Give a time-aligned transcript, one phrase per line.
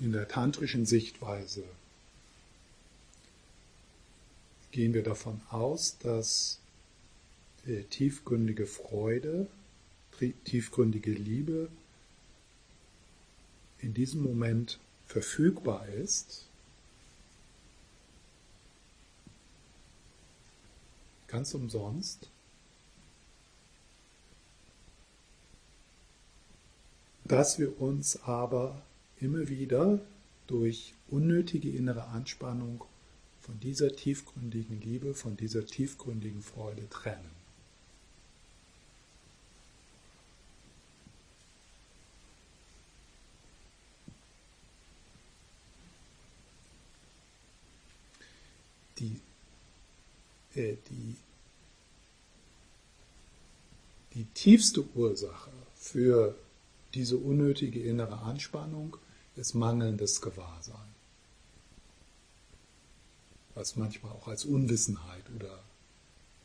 [0.00, 1.64] in der tantrischen Sichtweise
[4.72, 6.58] gehen wir davon aus, dass
[7.90, 9.46] tiefgründige Freude,
[10.44, 11.68] tiefgründige Liebe
[13.80, 16.46] in diesem Moment verfügbar ist,
[21.28, 22.28] ganz umsonst,
[27.24, 28.82] dass wir uns aber
[29.20, 30.00] immer wieder
[30.46, 32.84] durch unnötige innere Anspannung
[33.40, 37.30] von dieser tiefgründigen Liebe, von dieser tiefgründigen Freude trennen.
[48.98, 49.20] Die,
[50.54, 51.16] äh, die,
[54.14, 56.36] die tiefste Ursache für
[56.92, 58.96] diese unnötige innere Anspannung
[59.54, 60.94] mangelndes Gewahrsein.
[63.54, 65.62] Was manchmal auch als Unwissenheit oder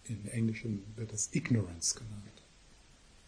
[0.05, 2.41] im Englischen wird es Ignorance genannt.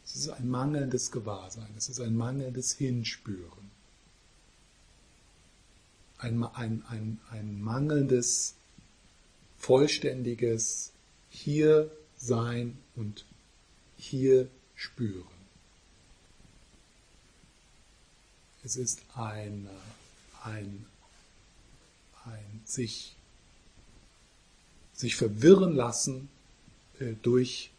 [0.05, 3.71] Es ist ein mangelndes Gewahrsein, es ist ein mangelndes Hinspüren.
[6.19, 8.55] Ein, ein, ein, ein mangelndes,
[9.57, 10.91] vollständiges
[11.29, 13.25] Hier sein und
[13.97, 15.36] hier spüren.
[18.67, 19.69] Es ist ein,
[20.43, 20.85] ein,
[22.25, 23.15] ein sich,
[24.91, 26.27] sich verwirren lassen
[26.99, 27.71] äh, durch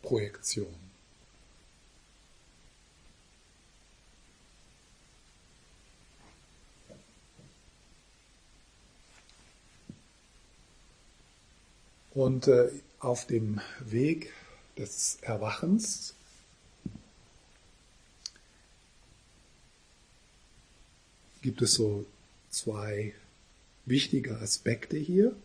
[0.00, 0.74] Projektion.
[12.14, 14.32] Und äh, auf dem Weg
[14.78, 16.14] des Erwachens
[21.44, 22.06] gibt es so
[22.48, 23.12] zwei
[23.84, 25.36] wichtige Aspekte hier.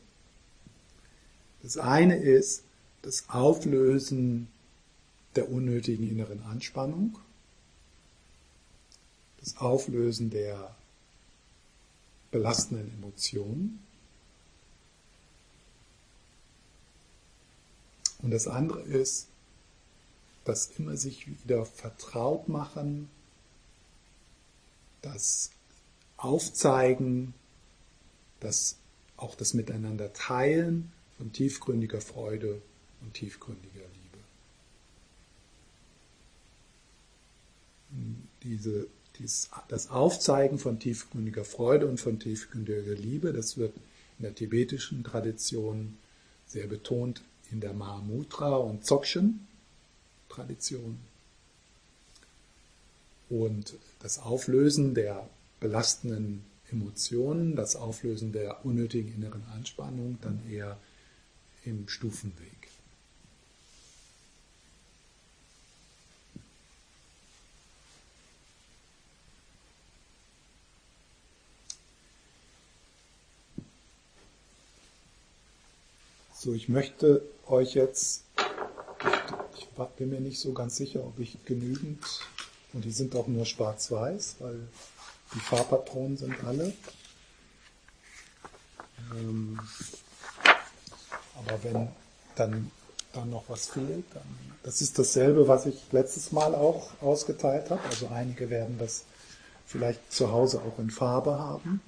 [1.61, 2.64] Das eine ist
[3.02, 4.48] das Auflösen
[5.36, 7.20] der unnötigen inneren Anspannung,
[9.42, 10.73] das Auflösen der
[12.31, 13.83] belastenden Emotionen.
[18.20, 19.27] Und das andere ist
[20.45, 23.10] das immer sich wieder vertraut machen,
[25.02, 25.52] das
[26.19, 27.33] Aufzeigen,
[28.39, 28.77] das,
[29.17, 32.61] auch das Miteinander teilen von tiefgründiger Freude
[33.02, 34.23] und tiefgründiger Liebe.
[38.43, 38.87] Diese,
[39.17, 43.75] dies, das Aufzeigen von tiefgründiger Freude und von tiefgründiger Liebe, das wird
[44.17, 45.97] in der tibetischen Tradition
[46.47, 49.47] sehr betont in der Mahamudra und Dzogchen
[50.27, 50.99] Tradition.
[53.30, 55.27] Und das Auflösen der
[55.59, 60.77] belastenden Emotionen, das Auflösen der unnötigen inneren Anspannung dann eher
[61.65, 62.49] im Stufenweg.
[76.42, 78.23] So, ich möchte euch jetzt,
[79.58, 79.67] ich
[79.98, 81.99] bin mir nicht so ganz sicher, ob ich genügend,
[82.71, 84.69] und die sind auch nur schwarz-weiß, weil
[85.34, 86.73] die Farbpatronen sind alle.
[89.12, 89.60] Ähm,
[91.36, 91.88] aber wenn
[92.36, 92.72] dann,
[93.14, 94.23] dann noch was fehlt, dann,
[94.64, 97.82] das ist dasselbe, was ich letztes Mal auch ausgeteilt habe.
[97.90, 99.04] Also einige werden das
[99.66, 101.82] vielleicht zu Hause auch in Farbe haben.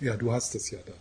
[0.00, 0.92] Ja, du hast es ja da.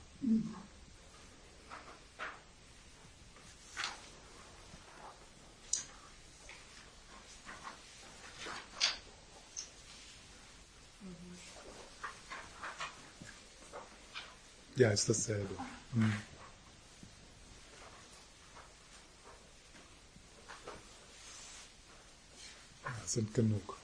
[14.76, 15.56] Ja, ist dasselbe.
[15.94, 16.14] Hm.
[22.84, 23.78] Ja, sind genug.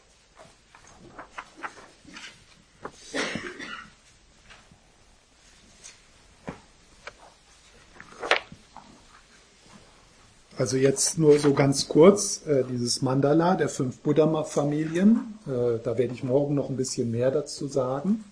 [10.57, 15.39] Also jetzt nur so ganz kurz äh, dieses Mandala der fünf Buddha-Familien.
[15.47, 18.25] Äh, da werde ich morgen noch ein bisschen mehr dazu sagen.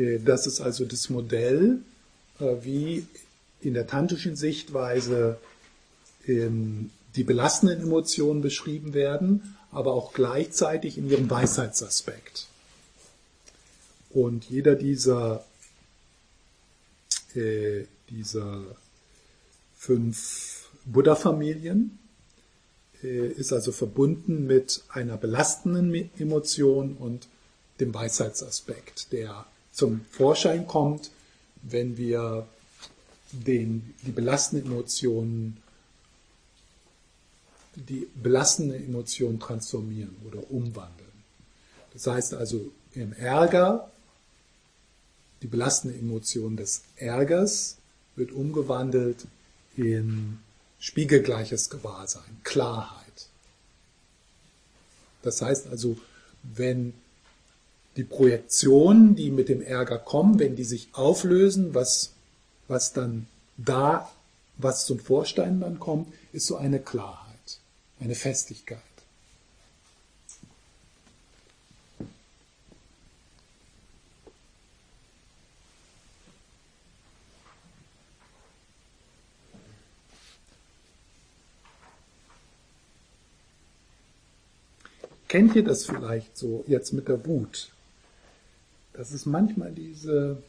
[0.00, 1.80] Äh, das ist also das Modell,
[2.38, 3.06] äh, wie
[3.60, 5.38] in der tantrischen Sichtweise
[6.26, 12.46] ähm, die belastenden Emotionen beschrieben werden, aber auch gleichzeitig in ihrem Weisheitsaspekt.
[14.10, 15.44] Und jeder dieser,
[17.34, 18.62] äh, dieser
[19.76, 21.98] fünf Buddha-Familien
[23.02, 27.28] äh, ist also verbunden mit einer belastenden Emotion und
[27.78, 29.46] dem Weisheitsaspekt, der
[29.80, 31.10] zum Vorschein kommt,
[31.62, 32.46] wenn wir
[33.32, 35.56] den, die belastenden Emotionen
[37.76, 41.08] die belastende Emotion transformieren oder umwandeln.
[41.94, 43.90] Das heißt also im Ärger,
[45.40, 47.78] die belastende Emotion des Ärgers
[48.16, 49.28] wird umgewandelt
[49.78, 50.40] in
[50.78, 53.28] spiegelgleiches Gewahrsein, Klarheit.
[55.22, 55.96] Das heißt also,
[56.42, 56.92] wenn
[58.00, 62.14] die Projektionen, die mit dem Ärger kommen, wenn die sich auflösen, was,
[62.66, 63.26] was dann
[63.56, 64.10] da,
[64.56, 67.30] was zum Vorstein dann kommt, ist so eine Klarheit
[68.00, 68.78] eine Festigkeit.
[85.28, 87.70] Kennt ihr das vielleicht so jetzt mit der Wut?
[89.00, 90.42] Das ist manchmal diese,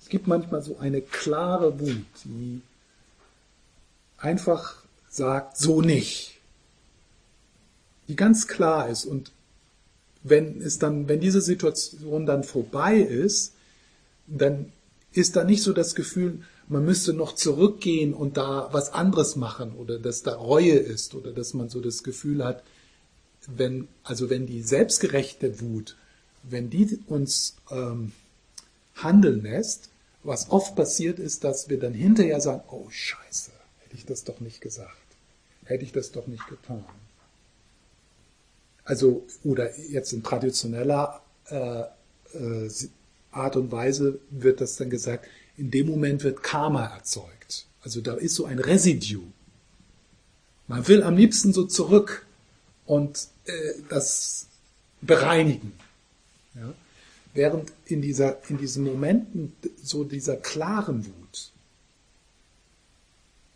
[0.00, 2.60] es gibt manchmal so eine klare Wut, die
[4.18, 6.40] einfach sagt, so nicht.
[8.08, 9.04] Die ganz klar ist.
[9.04, 9.30] Und
[10.24, 13.52] wenn es dann, wenn diese Situation dann vorbei ist,
[14.26, 14.72] dann
[15.12, 19.76] ist da nicht so das Gefühl, man müsste noch zurückgehen und da was anderes machen
[19.76, 22.64] oder dass da Reue ist oder dass man so das Gefühl hat,
[23.46, 25.94] wenn, also wenn die selbstgerechte Wut,
[26.42, 28.12] wenn die uns ähm,
[28.94, 29.88] handeln lässt,
[30.22, 33.50] was oft passiert ist, dass wir dann hinterher sagen, oh Scheiße,
[33.80, 35.02] hätte ich das doch nicht gesagt
[35.72, 36.84] hätte ich das doch nicht getan.
[38.84, 41.82] Also, oder jetzt in traditioneller äh,
[42.34, 42.70] äh,
[43.30, 47.66] Art und Weise wird das dann gesagt, in dem Moment wird Karma erzeugt.
[47.82, 49.22] Also da ist so ein Residu.
[50.68, 52.26] Man will am liebsten so zurück
[52.86, 53.52] und äh,
[53.88, 54.46] das
[55.00, 55.72] bereinigen.
[56.54, 56.74] Ja?
[57.34, 61.52] Während in, dieser, in diesen Momenten so dieser klaren Wut,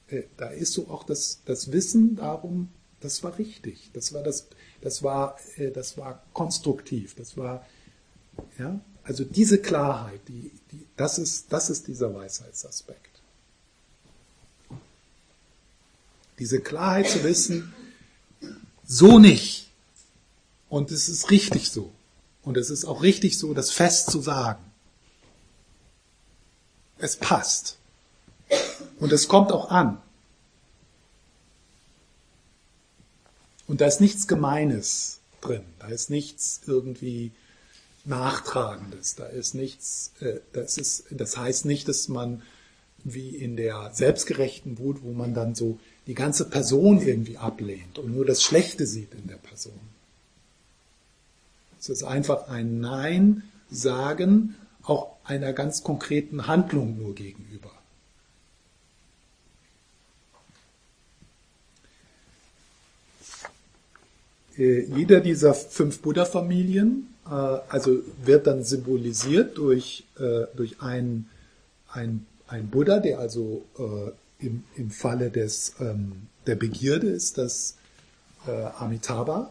[0.08, 2.69] äh, da ist so auch das, das Wissen darum,
[3.00, 4.46] das war richtig, das war das,
[4.81, 7.66] das war, äh, das war konstruktiv, das war,
[8.58, 13.00] ja, also diese Klarheit, die, die, das ist, das ist dieser Weisheitsaspekt.
[16.38, 17.72] Diese Klarheit zu wissen,
[18.87, 19.70] so nicht.
[20.69, 21.93] Und es ist richtig so.
[22.46, 24.62] Und es ist auch richtig so, das fest zu sagen.
[26.96, 27.76] Es passt.
[29.00, 30.00] Und es kommt auch an.
[33.66, 35.64] Und da ist nichts Gemeines drin.
[35.81, 37.32] Da ist nichts irgendwie
[38.04, 39.16] Nachtragendes.
[39.16, 42.43] Da ist nichts, äh, das ist, das heißt nicht, dass man
[43.02, 48.14] wie in der selbstgerechten Wut, wo man dann so die ganze Person irgendwie ablehnt und
[48.14, 49.95] nur das Schlechte sieht in der Person.
[51.78, 57.70] Es ist einfach ein Nein sagen, auch einer ganz konkreten Handlung nur gegenüber.
[64.56, 71.29] Äh, jeder dieser fünf Buddha-Familien äh, also wird dann symbolisiert durch, äh, durch einen,
[71.90, 73.64] ein, ein Buddha, der also
[74.38, 77.76] im, im Falle des, ähm, der Begierde ist das
[78.79, 79.50] Amitabha.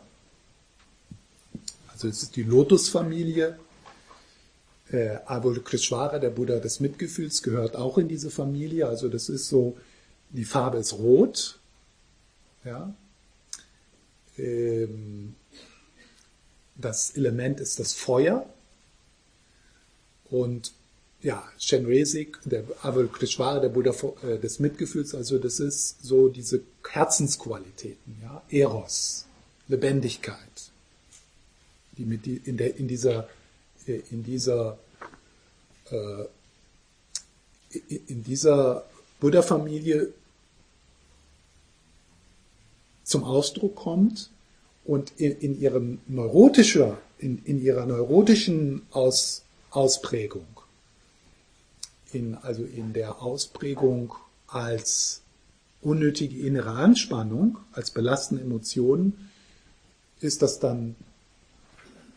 [1.95, 3.57] Also es ist die Lotus-Familie.
[4.92, 8.87] Äh, Avalokiteshvara, der Buddha des Mitgefühls, gehört auch in diese Familie.
[8.87, 9.78] Also das ist so,
[10.30, 11.57] die Farbe ist rot.
[12.66, 12.94] Ja,
[14.37, 15.35] ähm,
[16.75, 18.45] das Element ist das Feuer.
[20.30, 20.73] Und
[21.21, 28.18] ja, Shenresik, der Avalokiteshvara, der Buddha äh, des Mitgefühls, also das ist so diese Herzensqualitäten,
[28.21, 29.28] ja, Eros,
[29.69, 30.55] Lebendigkeit,
[31.97, 33.28] die mit die, in, der, in dieser,
[33.87, 34.78] äh, in dieser,
[35.92, 36.25] äh,
[38.07, 38.85] in dieser
[39.19, 40.14] Buddha-Familie
[43.04, 44.30] zum Ausdruck kommt
[44.85, 50.47] und in, in, ihrem neurotischer, in, in ihrer neurotischen Aus, Ausprägung,
[52.14, 54.14] in, also in der Ausprägung
[54.47, 55.21] als
[55.81, 59.30] unnötige innere Anspannung, als belastende Emotionen,
[60.19, 60.95] ist das dann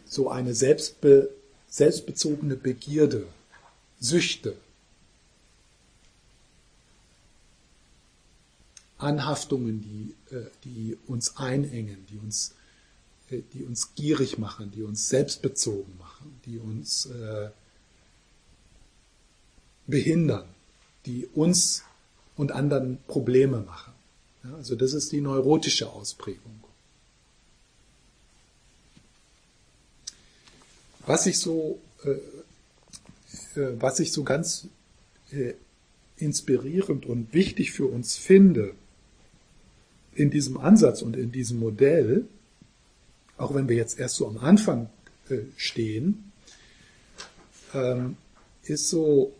[0.08, 1.30] so eine selbstbe,
[1.68, 3.26] selbstbezogene Begierde,
[4.00, 4.56] Süchte,
[8.96, 12.54] Anhaftungen, die, äh, die uns einengen, die uns,
[13.30, 17.50] äh, die uns gierig machen, die uns selbstbezogen machen, die uns äh,
[19.86, 20.48] behindern,
[21.06, 21.84] die uns
[22.36, 23.92] und anderen Probleme machen.
[24.54, 26.67] Also das ist die neurotische Ausprägung.
[31.08, 34.68] Was ich so, äh, äh, was ich so ganz
[35.30, 35.54] äh,
[36.18, 38.74] inspirierend und wichtig für uns finde
[40.14, 42.26] in diesem Ansatz und in diesem Modell,
[43.38, 44.90] auch wenn wir jetzt erst so am Anfang
[45.30, 46.30] äh, stehen,
[47.72, 48.18] ähm,
[48.64, 49.32] ist so,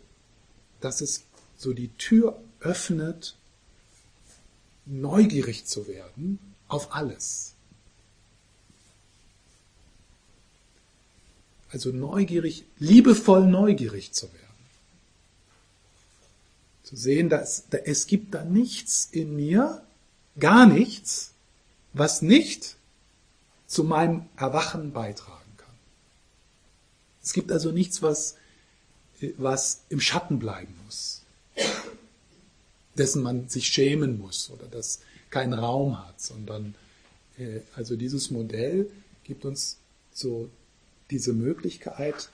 [0.81, 3.37] dass es so die Tür öffnet,
[4.87, 7.48] neugierig zu werden auf alles.
[11.71, 14.45] Also neugierig, liebevoll neugierig zu werden.
[16.83, 19.83] Zu sehen, dass es gibt da nichts in mir,
[20.39, 21.33] gar nichts,
[21.93, 22.75] was nicht
[23.67, 25.75] zu meinem Erwachen beitragen kann.
[27.21, 28.35] Es gibt also nichts, was,
[29.37, 31.21] was im Schatten bleiben muss,
[32.97, 36.73] dessen man sich schämen muss oder das keinen Raum hat, sondern
[37.37, 38.89] äh, also dieses Modell
[39.23, 39.77] gibt uns
[40.11, 40.49] so
[41.11, 42.29] diese Möglichkeit,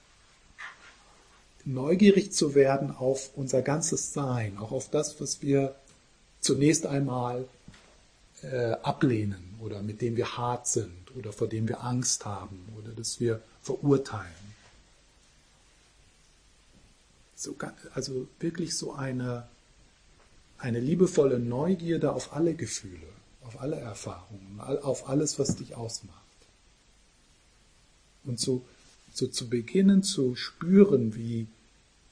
[1.66, 5.76] neugierig zu werden auf unser ganzes Sein, auch auf das, was wir
[6.40, 7.48] zunächst einmal
[8.44, 12.92] äh, ablehnen oder mit dem wir hart sind oder vor dem wir Angst haben oder
[12.92, 14.46] das wir verurteilen.
[17.36, 17.56] So,
[17.94, 19.48] also wirklich so eine,
[20.58, 23.08] eine liebevolle Neugierde auf alle Gefühle,
[23.44, 26.25] auf alle Erfahrungen, auf alles, was dich ausmacht.
[28.26, 28.64] Und so,
[29.14, 31.48] so zu beginnen zu spüren, wie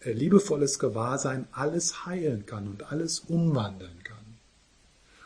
[0.02, 4.18] äh, liebevolles Gewahrsein alles heilen kann und alles umwandeln kann.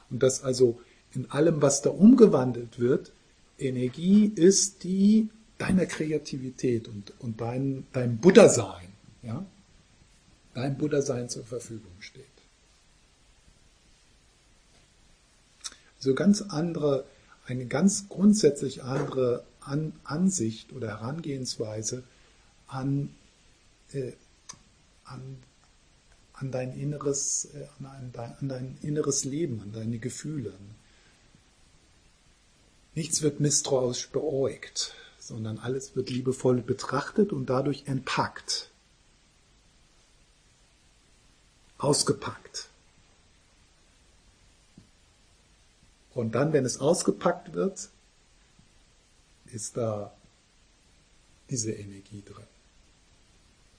[0.10, 0.79] Und dass also
[1.13, 3.12] in allem, was da umgewandelt wird,
[3.58, 8.88] Energie ist, die deiner Kreativität und, und dein, dein Buddha-Sein,
[9.24, 9.46] ja,
[10.53, 12.25] dein Buddha-Sein zur Verfügung steht.
[16.00, 17.06] So ganz andere,
[17.48, 22.03] eine ganz grundsätzlich andere an, Ansicht oder Herangehensweise
[22.67, 23.13] an,
[23.93, 24.13] äh,
[25.05, 25.38] an,
[26.33, 30.53] an, dein inneres, äh, an, dein, an dein inneres Leben, an deine Gefühle,
[32.97, 38.71] Nichts wird misstrauisch beäugt, sondern alles wird liebevoll betrachtet und dadurch entpackt,
[41.77, 42.69] ausgepackt.
[46.15, 47.89] Und dann, wenn es ausgepackt wird,
[49.57, 50.13] ist da
[51.49, 52.45] diese Energie drin,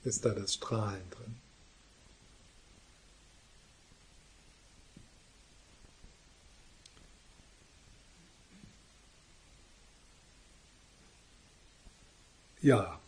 [0.02, 1.36] ist da das Strahlen drin.
[12.60, 12.98] Ja.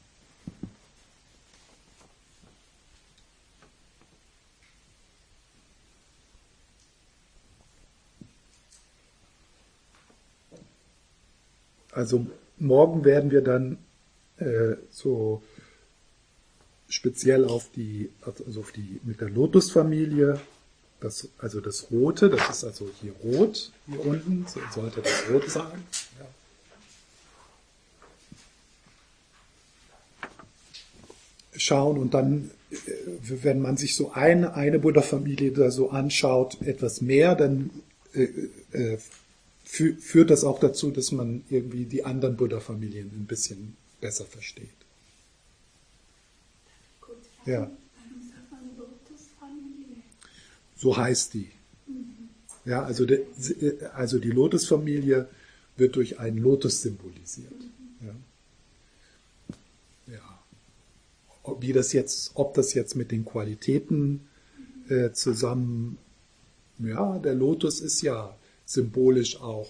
[11.91, 12.27] Also
[12.61, 13.79] morgen werden wir dann
[14.39, 15.43] äh, so
[16.89, 20.41] speziell auf die, also auf die mit der Lotusfamilie,
[21.01, 25.51] das, also das Rote, das ist also hier rot, hier unten, so sollte das rot
[25.51, 25.85] sein.
[26.19, 26.27] Ja.
[31.61, 32.77] schauen und dann, äh,
[33.43, 37.71] wenn man sich so eine, eine Buddha-Familie da so anschaut, etwas mehr, dann
[38.15, 38.29] äh,
[38.73, 38.99] äh,
[39.71, 44.69] führt das auch dazu, dass man irgendwie die anderen Buddha-Familien ein bisschen besser versteht.
[47.47, 47.71] Ja.
[50.77, 51.51] So heißt die.
[52.65, 53.27] Ja, also, de,
[53.95, 55.29] also die Lotus-Familie
[55.77, 57.53] wird durch einen Lotus symbolisiert.
[58.03, 58.13] Ja.
[61.61, 64.29] wie das jetzt, ob das jetzt mit den Qualitäten
[64.89, 65.99] äh, zusammen,
[66.79, 68.37] ja, der Lotus ist ja
[68.71, 69.69] symbolisch auch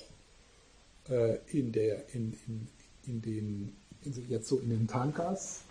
[1.09, 2.69] äh, in der, in, in,
[3.07, 5.63] in den, in, jetzt so in den Tankas,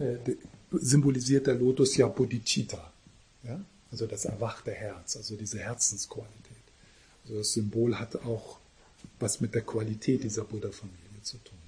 [0.00, 0.16] äh,
[0.72, 2.92] symbolisiert der Lotus ja Bodhicitta,
[3.44, 3.64] ja?
[3.92, 6.66] also das erwachte Herz, also diese Herzensqualität.
[7.22, 8.58] Also das Symbol hat auch
[9.20, 11.58] was mit der Qualität dieser Buddha-Familie zu tun.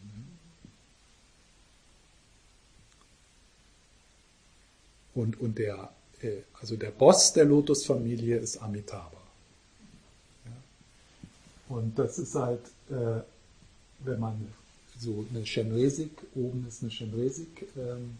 [5.14, 9.17] Und, und der, äh, also der Boss der Lotus-Familie ist Amitabha.
[11.68, 13.20] Und das ist halt, äh,
[14.00, 14.52] wenn man
[14.98, 18.18] so eine Shenresik, oben ist eine Shenresik, ähm,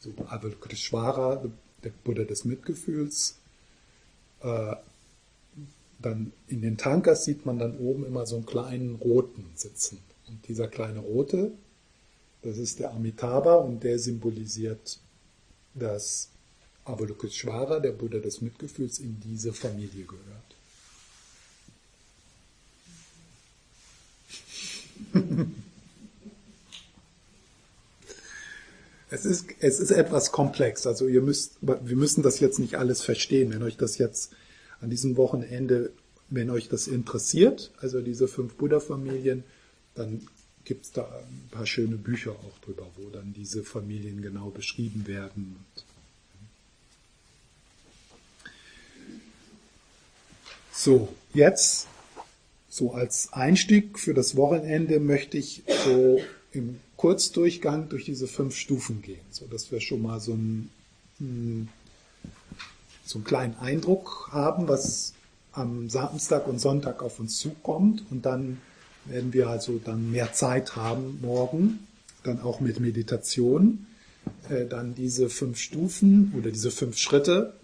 [0.00, 1.44] so Avalokiteshvara,
[1.82, 3.38] der Buddha des Mitgefühls,
[4.40, 4.76] äh,
[5.98, 9.98] dann in den Tankas sieht man dann oben immer so einen kleinen Roten sitzen.
[10.28, 11.52] Und dieser kleine Rote,
[12.42, 14.98] das ist der Amitabha und der symbolisiert
[15.74, 16.30] dass
[16.84, 20.53] Avalokiteshvara, der Buddha des Mitgefühls, in diese Familie gehört.
[29.10, 30.86] es, ist, es ist etwas komplex.
[30.86, 33.52] Also ihr müsst, wir müssen das jetzt nicht alles verstehen.
[33.52, 34.32] Wenn euch das jetzt
[34.80, 35.92] an diesem Wochenende,
[36.30, 39.44] wenn euch das interessiert, also diese fünf Buddha-Familien,
[39.94, 40.26] dann
[40.64, 45.06] gibt es da ein paar schöne Bücher auch drüber, wo dann diese Familien genau beschrieben
[45.06, 45.56] werden.
[50.72, 51.86] So, jetzt
[52.74, 59.00] so als Einstieg für das Wochenende möchte ich so im Kurzdurchgang durch diese fünf Stufen
[59.00, 60.70] gehen, so dass wir schon mal so einen,
[61.18, 61.68] hm,
[63.04, 65.12] so einen kleinen Eindruck haben, was
[65.52, 68.60] am Samstag und Sonntag auf uns zukommt und dann
[69.04, 71.86] werden wir also dann mehr Zeit haben morgen,
[72.24, 73.86] dann auch mit Meditation,
[74.48, 77.54] äh, dann diese fünf Stufen oder diese fünf Schritte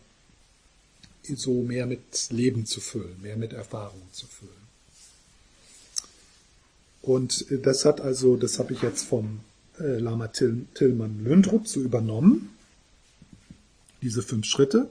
[1.34, 4.59] so mehr mit Leben zu füllen, mehr mit Erfahrung zu füllen.
[7.02, 9.40] Und äh, das hat also, das habe ich jetzt vom
[9.78, 12.50] äh, Lama Till, Tillmann Lündrup so übernommen,
[14.02, 14.88] diese fünf Schritte.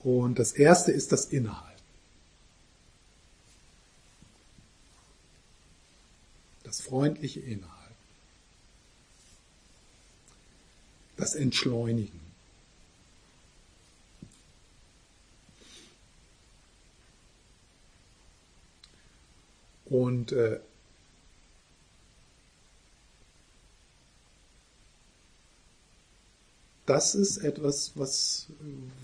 [0.00, 1.72] Und das erste ist das Innehalten.
[6.64, 7.70] Das freundliche Innehalten.
[11.16, 12.23] Das Entschleunigen.
[19.86, 20.60] Und äh,
[26.86, 28.46] das ist etwas, was,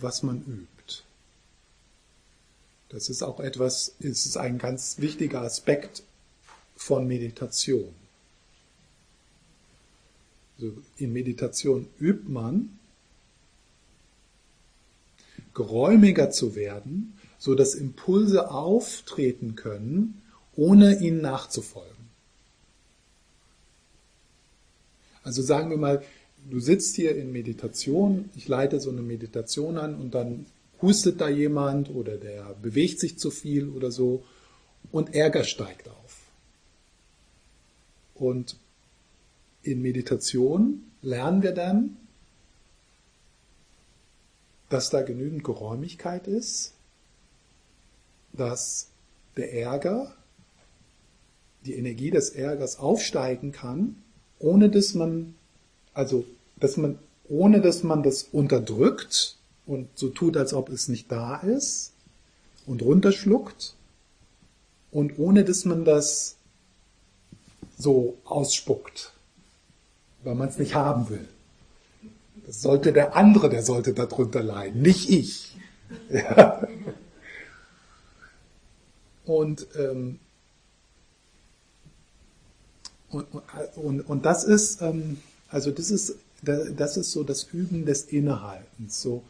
[0.01, 1.03] was man übt.
[2.89, 6.03] Das ist auch etwas, es ist ein ganz wichtiger Aspekt
[6.77, 7.95] von Meditation.
[10.59, 12.79] Also in Meditation übt man,
[15.55, 20.23] geräumiger zu werden, so dass Impulse auftreten können,
[20.57, 22.11] ohne ihnen nachzufolgen.
[25.23, 26.03] Also sagen wir mal,
[26.49, 30.47] du sitzt hier in Meditation, ich leite so eine Meditation an und dann
[30.81, 34.25] hustet da jemand oder der bewegt sich zu viel oder so
[34.91, 36.17] und Ärger steigt auf.
[38.15, 38.57] Und
[39.63, 41.97] in Meditation lernen wir dann,
[44.69, 46.75] dass da genügend Geräumigkeit ist,
[48.33, 48.89] dass
[49.37, 50.15] der Ärger
[51.67, 53.97] die Energie des Ärgers aufsteigen kann,
[54.39, 55.35] ohne dass man,
[55.95, 56.25] also,
[56.59, 61.37] dass man, ohne dass man das unterdrückt und so tut, als ob es nicht da
[61.37, 61.93] ist
[62.67, 63.75] und runterschluckt
[64.91, 66.37] und ohne dass man das
[67.79, 69.13] so ausspuckt,
[70.25, 71.27] weil man es nicht haben will.
[72.47, 75.47] Das sollte der andere, der sollte darunter leiden, nicht ich.
[76.09, 76.69] Ja.
[79.25, 80.21] Und ähm,
[83.11, 83.27] und,
[83.77, 85.19] und, und das ist, ähm,
[85.49, 89.23] also das ist, das ist so das Üben des Innehaltens, so,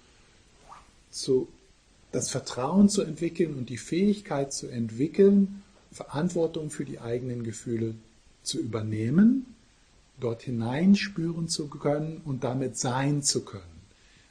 [1.11, 1.49] so
[2.13, 5.63] das Vertrauen zu entwickeln und die Fähigkeit zu entwickeln,
[5.93, 7.95] Verantwortung für die eigenen Gefühle
[8.43, 9.55] zu übernehmen,
[10.21, 13.65] dort hineinspüren zu können und damit sein zu können.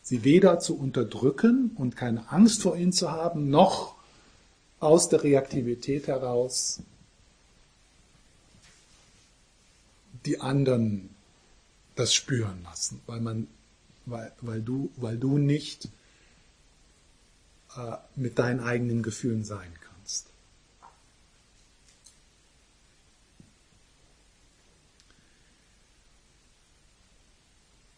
[0.01, 3.95] Sie weder zu unterdrücken und keine Angst vor ihnen zu haben, noch
[4.79, 6.81] aus der Reaktivität heraus
[10.25, 11.09] die anderen
[11.95, 13.47] das spüren lassen, weil man,
[14.05, 15.89] weil, weil du, weil du nicht
[17.75, 20.27] äh, mit deinen eigenen Gefühlen sein kannst.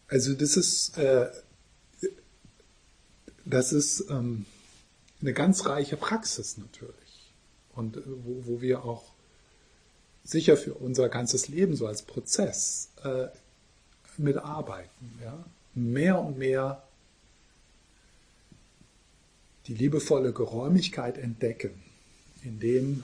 [0.08, 1.32] Also das ist, äh,
[3.46, 4.46] das ist ähm,
[5.22, 7.34] eine ganz reiche Praxis natürlich
[7.74, 9.11] und äh, wo, wo wir auch
[10.24, 13.28] sicher für unser ganzes Leben so als Prozess äh,
[14.18, 15.20] mitarbeiten.
[15.24, 15.44] Ja?
[15.74, 16.84] Mehr und mehr
[19.68, 21.82] die liebevolle Geräumigkeit entdecken,
[22.44, 23.04] in dem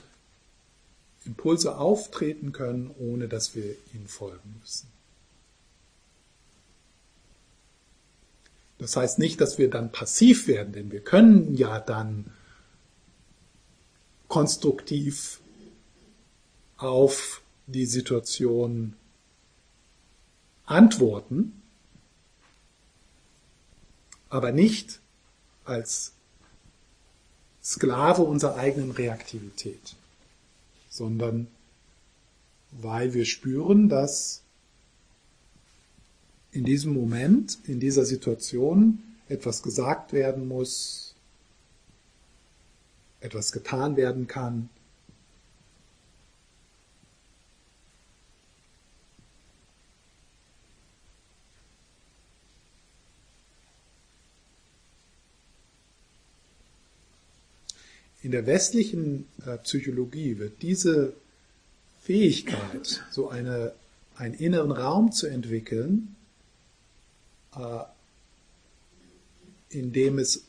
[1.24, 4.88] Impulse auftreten können, ohne dass wir ihnen folgen müssen.
[8.78, 12.32] Das heißt nicht, dass wir dann passiv werden, denn wir können ja dann
[14.28, 15.37] konstruktiv
[16.78, 18.94] auf die Situation
[20.64, 21.60] antworten,
[24.30, 25.00] aber nicht
[25.64, 26.12] als
[27.62, 29.96] Sklave unserer eigenen Reaktivität,
[30.88, 31.48] sondern
[32.70, 34.42] weil wir spüren, dass
[36.52, 41.14] in diesem Moment, in dieser Situation etwas gesagt werden muss,
[43.20, 44.70] etwas getan werden kann,
[58.22, 61.14] in der westlichen äh, Psychologie wird diese
[62.02, 63.72] Fähigkeit, so eine,
[64.16, 66.16] einen inneren Raum zu entwickeln,
[67.54, 67.80] äh,
[69.70, 70.44] in dem es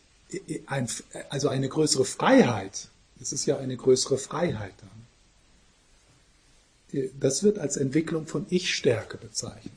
[0.67, 0.87] ein,
[1.29, 2.87] also eine größere Freiheit,
[3.19, 4.89] es ist ja eine größere Freiheit dann.
[7.19, 9.73] Das wird als Entwicklung von Ich-Stärke bezeichnet.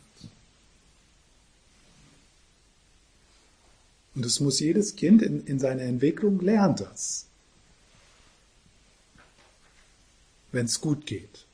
[4.14, 7.26] Und das muss jedes Kind in, in seiner Entwicklung lernt das.
[10.52, 11.46] Wenn es gut geht.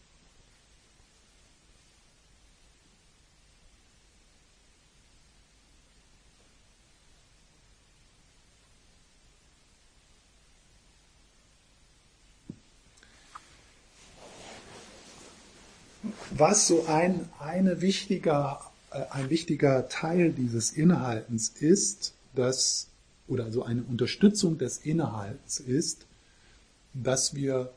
[16.39, 18.61] was so ein, eine wichtiger,
[18.93, 22.89] äh, ein wichtiger Teil dieses Innehaltens ist, dass,
[23.27, 26.07] oder so eine Unterstützung des Innehaltens ist,
[26.95, 27.71] dass wir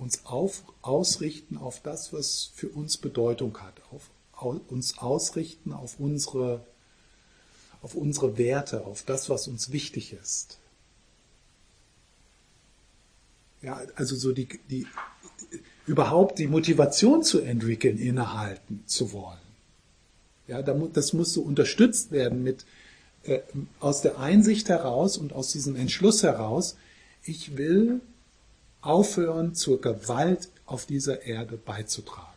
[0.00, 6.00] uns auf, ausrichten auf das, was für uns Bedeutung hat, auf, auf, uns ausrichten auf
[6.00, 6.64] unsere,
[7.82, 10.58] auf unsere Werte, auf das, was uns wichtig ist.
[13.62, 14.86] Ja, also so die, die,
[15.86, 19.38] überhaupt die Motivation zu entwickeln, innehalten zu wollen.
[20.48, 22.64] Ja, das muss so unterstützt werden mit,
[23.24, 23.40] äh,
[23.80, 26.76] aus der Einsicht heraus und aus diesem Entschluss heraus,
[27.22, 28.00] ich will
[28.80, 32.30] aufhören, zur Gewalt auf dieser Erde beizutragen.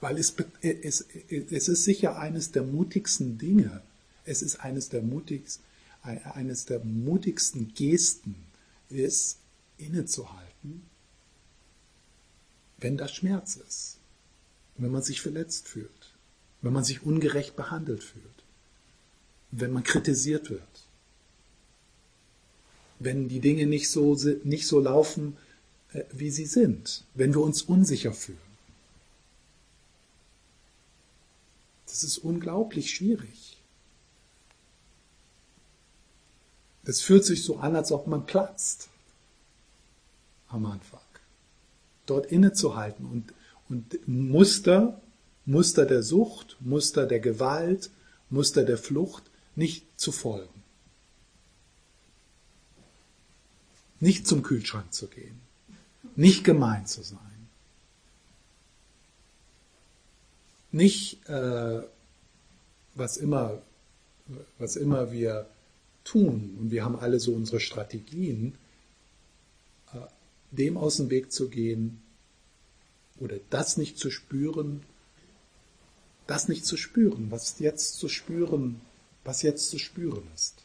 [0.00, 3.82] Weil es, es, es ist sicher eines der mutigsten Dinge,
[4.24, 5.64] es ist eines der, mutigsten,
[6.02, 8.36] eines der mutigsten Gesten,
[8.90, 9.38] ist
[9.78, 10.82] innezuhalten,
[12.78, 13.96] wenn da Schmerz ist,
[14.76, 16.12] wenn man sich verletzt fühlt,
[16.62, 18.24] wenn man sich ungerecht behandelt fühlt,
[19.50, 20.62] wenn man kritisiert wird,
[22.98, 24.14] wenn die Dinge nicht so,
[24.44, 25.36] nicht so laufen,
[25.92, 28.38] äh, wie sie sind, wenn wir uns unsicher fühlen.
[31.86, 33.56] Das ist unglaublich schwierig.
[36.84, 38.88] Es fühlt sich so an, als ob man platzt
[40.48, 41.00] am Anfang.
[42.06, 43.32] Dort innezuhalten und,
[43.68, 45.00] und Muster,
[45.44, 47.90] Muster der Sucht, Muster der Gewalt,
[48.30, 49.24] Muster der Flucht
[49.56, 50.62] nicht zu folgen.
[54.00, 55.40] Nicht zum Kühlschrank zu gehen.
[56.14, 57.28] Nicht gemein zu sein.
[60.70, 61.82] nicht, äh,
[62.94, 63.62] was, immer,
[64.58, 65.46] was immer wir
[66.04, 68.54] tun, und wir haben alle so unsere Strategien,
[70.50, 72.02] dem aus dem Weg zu gehen
[73.18, 74.82] oder das nicht zu spüren,
[76.26, 78.80] das nicht zu spüren, was jetzt zu spüren,
[79.24, 80.64] was jetzt zu spüren ist.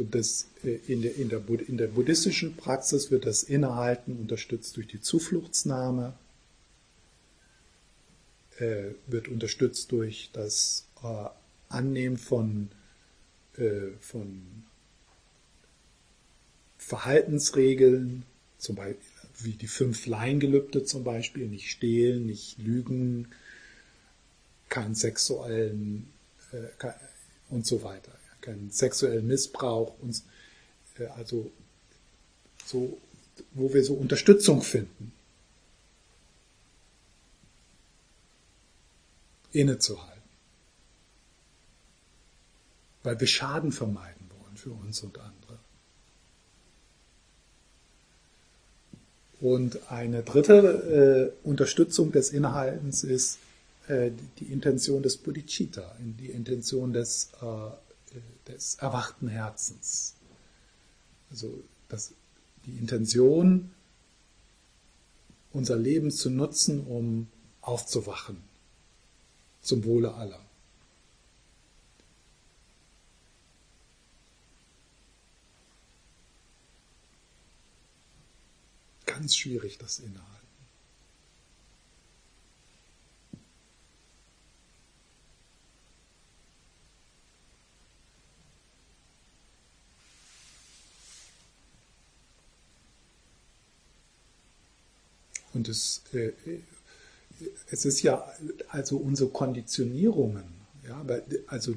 [0.00, 4.78] So das, äh, in, der, in, der, in der buddhistischen Praxis wird das Innehalten unterstützt
[4.78, 6.14] durch die Zufluchtsnahme,
[8.58, 11.26] äh, wird unterstützt durch das äh,
[11.68, 12.70] Annehmen von,
[14.00, 14.42] von
[16.78, 18.24] Verhaltensregeln,
[18.56, 19.04] zum Beispiel
[19.40, 23.28] wie die fünf Laiengelübde zum Beispiel, nicht stehlen, nicht lügen,
[24.70, 26.08] keinen sexuellen
[26.52, 26.92] äh,
[27.50, 30.24] und so weiter keinen sexuellen Missbrauch, uns,
[30.98, 31.50] äh, also
[32.64, 32.98] so,
[33.52, 35.12] wo wir so Unterstützung finden,
[39.52, 40.10] innezuhalten.
[43.02, 45.58] Weil wir Schaden vermeiden wollen für uns und andere.
[49.40, 53.38] Und eine dritte äh, Unterstützung des Innehaltens ist
[53.88, 57.46] äh, die, die Intention des Bodhicitta, die Intention des äh,
[58.46, 60.14] des erwachten Herzens.
[61.30, 62.12] Also das,
[62.66, 63.70] die Intention,
[65.52, 67.28] unser Leben zu nutzen, um
[67.60, 68.42] aufzuwachen
[69.62, 70.40] zum Wohle aller.
[79.06, 80.49] Ganz schwierig, das Innehalten.
[95.60, 96.32] Und es, äh,
[97.70, 98.26] es ist ja
[98.68, 100.44] also unsere Konditionierungen.
[100.88, 101.04] Ja,
[101.48, 101.74] also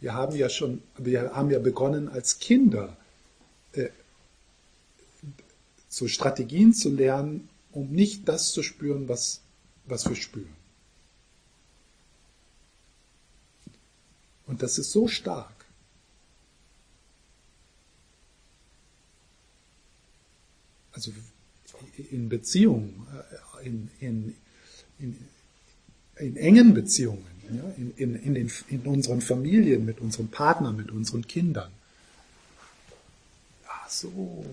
[0.00, 2.96] wir haben ja schon, wir haben ja begonnen als Kinder
[3.72, 3.90] äh,
[5.86, 9.42] so Strategien zu lernen, um nicht das zu spüren, was,
[9.84, 10.56] was wir spüren.
[14.46, 15.66] Und das ist so stark.
[20.92, 21.12] Also
[22.10, 23.06] in Beziehungen,
[23.62, 24.34] äh, in, in,
[24.98, 25.16] in,
[26.18, 31.26] in engen Beziehungen, ja, in, in, den, in unseren Familien, mit unseren Partnern, mit unseren
[31.26, 31.70] Kindern.
[33.64, 34.44] Ja, so,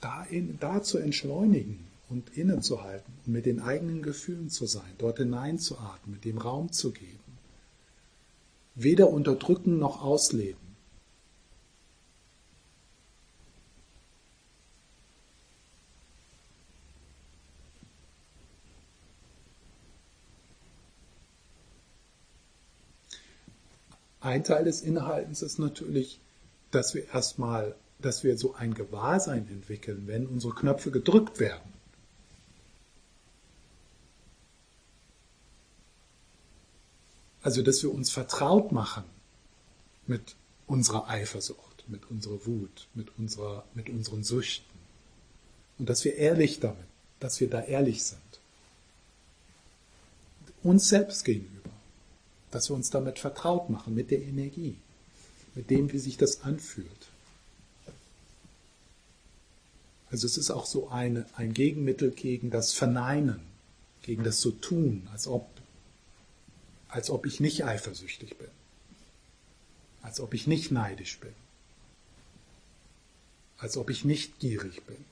[0.00, 5.18] da, in, da zu entschleunigen und innezuhalten und mit den eigenen Gefühlen zu sein, dort
[5.18, 7.18] hineinzuatmen, mit dem Raum zu geben.
[8.74, 10.69] Weder unterdrücken noch ausleben.
[24.20, 26.20] Ein Teil des Inhaltens ist natürlich,
[26.70, 31.72] dass wir erstmal, dass wir so ein Gewahrsein entwickeln, wenn unsere Knöpfe gedrückt werden.
[37.42, 39.04] Also, dass wir uns vertraut machen
[40.06, 44.78] mit unserer Eifersucht, mit unserer Wut, mit, unserer, mit unseren Süchten.
[45.78, 46.84] Und dass wir ehrlich damit,
[47.18, 48.20] dass wir da ehrlich sind.
[50.62, 51.59] Uns selbst gegenüber
[52.50, 54.76] dass wir uns damit vertraut machen, mit der Energie,
[55.54, 57.08] mit dem, wie sich das anfühlt.
[60.10, 63.40] Also es ist auch so eine, ein Gegenmittel gegen das Verneinen,
[64.02, 65.48] gegen das so tun, als ob,
[66.88, 68.48] als ob ich nicht eifersüchtig bin,
[70.02, 71.32] als ob ich nicht neidisch bin,
[73.58, 75.04] als ob ich nicht gierig bin.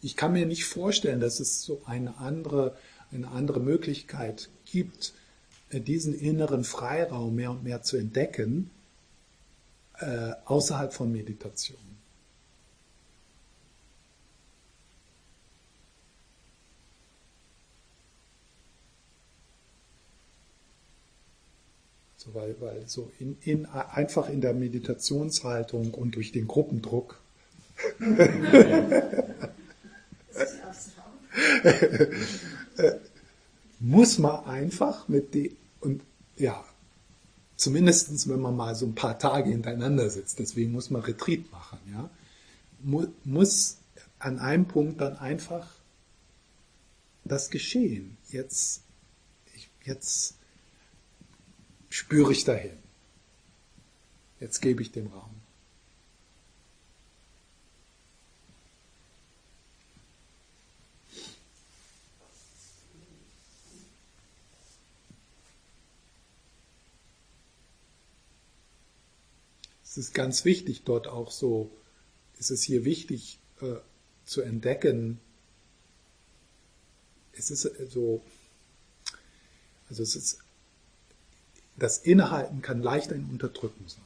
[0.00, 2.76] Ich kann mir nicht vorstellen, dass es so eine andere,
[3.10, 5.12] eine andere Möglichkeit gibt,
[5.70, 8.70] äh, diesen inneren Freiraum mehr und mehr zu entdecken,
[9.98, 11.78] äh, außerhalb von Meditation.
[22.34, 27.18] Weil, weil so in, in, einfach in der Meditationshaltung und durch den Gruppendruck
[33.80, 36.02] muss man einfach mit die und
[36.36, 36.64] ja,
[37.56, 41.78] zumindest wenn man mal so ein paar Tage hintereinander sitzt, deswegen muss man Retreat machen,
[41.92, 42.10] ja,
[43.24, 43.78] muss
[44.18, 45.68] an einem Punkt dann einfach
[47.24, 48.16] das geschehen.
[48.28, 48.82] Jetzt,
[49.84, 50.34] jetzt
[51.88, 52.76] spüre ich dahin.
[54.40, 55.30] Jetzt gebe ich dem Raum.
[69.98, 71.70] Ist ganz wichtig, dort auch so,
[72.38, 73.74] ist es hier wichtig äh,
[74.24, 75.20] zu entdecken,
[77.32, 78.22] es ist äh, so,
[79.88, 80.38] also es ist,
[81.76, 84.02] das Innehalten kann leicht ein Unterdrücken sein.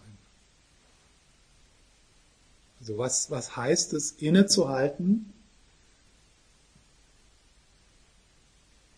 [2.80, 5.32] Also was, was heißt es, innezuhalten?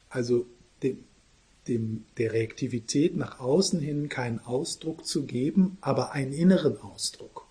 [0.09, 0.47] Also
[0.83, 1.05] den,
[1.69, 7.47] dem, der Reaktivität nach außen hin keinen Ausdruck zu geben, aber einen inneren Ausdruck.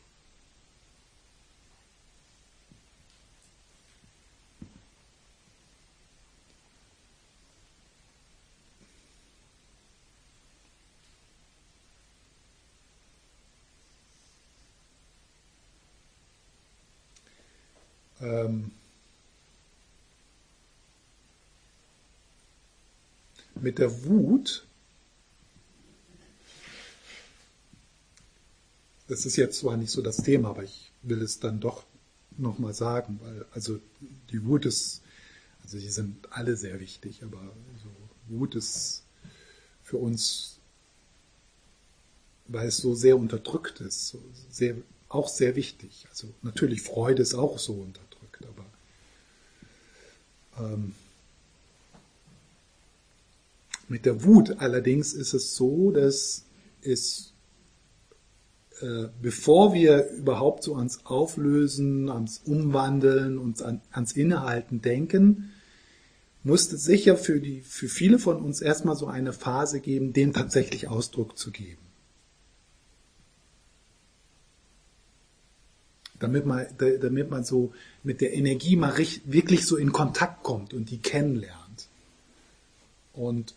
[18.21, 18.72] Ähm
[23.63, 24.65] mit der Wut,
[29.07, 31.83] das ist jetzt zwar nicht so das Thema, aber ich will es dann doch
[32.37, 33.79] nochmal sagen, weil also
[34.31, 35.01] die Wut ist,
[35.63, 37.41] also die sind alle sehr wichtig, aber
[37.81, 37.89] so
[38.27, 39.03] Wut ist
[39.81, 40.57] für uns,
[42.47, 44.75] weil es so sehr unterdrückt ist, so sehr,
[45.07, 46.05] auch sehr wichtig.
[46.09, 48.65] Also natürlich Freude ist auch so unterdrückt, aber
[50.73, 50.95] ähm,
[53.87, 56.45] mit der Wut allerdings ist es so, dass
[56.81, 57.33] es,
[58.81, 65.51] äh, bevor wir überhaupt so ans Auflösen, ans Umwandeln, uns an, ans Innehalten denken,
[66.43, 70.87] musste sicher für, die, für viele von uns erstmal so eine Phase geben, dem tatsächlich
[70.87, 71.79] Ausdruck zu geben.
[76.19, 80.89] Damit man, damit man so mit der Energie mal wirklich so in Kontakt kommt und
[80.89, 81.87] die kennenlernt.
[83.13, 83.55] Und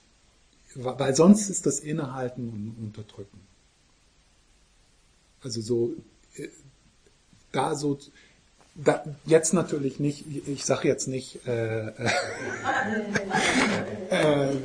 [0.77, 3.41] weil sonst ist das Innehalten und Unterdrücken.
[5.43, 5.95] Also so,
[6.37, 6.49] äh,
[7.53, 7.99] da so,
[8.75, 12.11] da, jetzt natürlich nicht, ich sage jetzt nicht, äh, äh,
[14.11, 14.57] äh,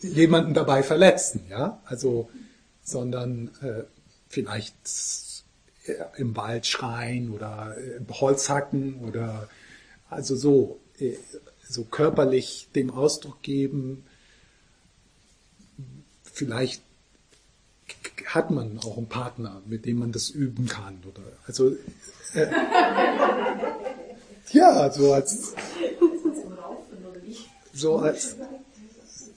[0.00, 2.28] jemanden dabei verletzen, ja, also,
[2.82, 3.84] sondern äh,
[4.28, 4.74] vielleicht
[6.16, 7.76] im Wald schreien oder
[8.08, 9.48] Holz hacken oder
[10.08, 11.16] also so, äh,
[11.68, 14.04] so körperlich dem Ausdruck geben.
[16.32, 16.82] Vielleicht
[18.26, 21.76] hat man auch einen Partner, mit dem man das üben kann oder also
[22.34, 22.46] äh,
[24.52, 25.54] ja, so als
[27.74, 28.36] so als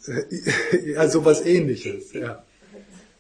[0.08, 2.44] äh, ja, sowas ähnliches, ja.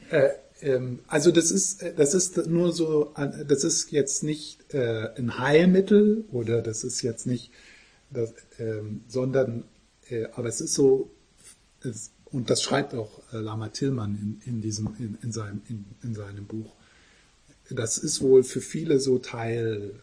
[0.09, 0.29] Äh,
[0.61, 6.25] ähm, also das ist, das ist nur so, das ist jetzt nicht äh, ein Heilmittel
[6.31, 7.51] oder das ist jetzt nicht,
[8.11, 9.65] das, ähm, sondern,
[10.09, 11.09] äh, aber es ist so,
[11.83, 15.85] es, und das schreibt auch äh, Lama Tillmann in, in diesem, in, in seinem, in,
[16.03, 16.73] in seinem Buch.
[17.69, 19.97] Das ist wohl für viele so Teil,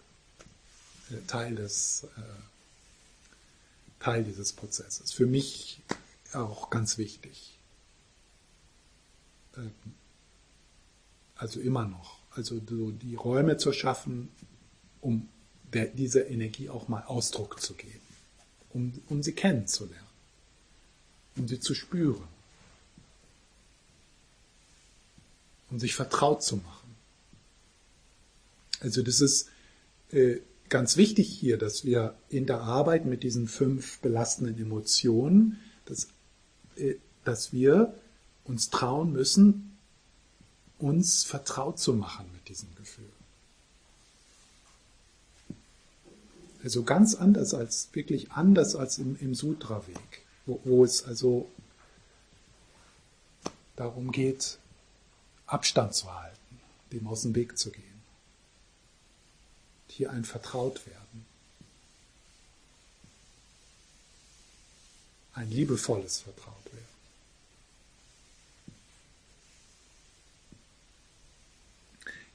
[1.11, 2.21] äh, Teil des, äh,
[4.01, 5.13] Teil dieses Prozesses.
[5.13, 5.83] Für mich
[6.33, 7.59] auch ganz wichtig.
[9.59, 9.73] Ähm,
[11.37, 12.19] also immer noch.
[12.31, 14.31] Also so die Räume zu schaffen,
[15.03, 15.29] um
[15.75, 18.01] der, dieser Energie auch mal Ausdruck zu geben,
[18.71, 20.12] um, um sie kennenzulernen,
[21.37, 22.27] um sie zu spüren,
[25.71, 26.97] um sich vertraut zu machen.
[28.81, 29.49] Also das ist
[30.11, 36.09] äh, ganz wichtig hier, dass wir in der Arbeit mit diesen fünf belastenden Emotionen, dass,
[36.77, 37.95] äh, dass wir
[38.45, 39.77] uns trauen müssen,
[40.79, 43.09] uns vertraut zu machen mit diesem Gefühl.
[46.65, 51.51] Also ganz anders als, wirklich anders als im, im Sutra-Weg, wo, wo es also
[53.77, 54.59] darum geht,
[55.47, 56.61] Abstand zu halten,
[56.93, 58.03] dem aus dem Weg zu gehen.
[59.89, 61.27] Hier ein Vertraut werden.
[65.35, 66.63] Ein liebevolles Vertraut.